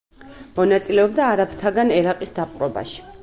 მონაწილეობდა 0.59 1.27
არაბთაგან 1.35 1.93
ერაყის 1.99 2.35
დაპყრობაში. 2.41 3.05